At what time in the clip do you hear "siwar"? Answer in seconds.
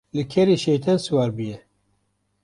1.03-1.29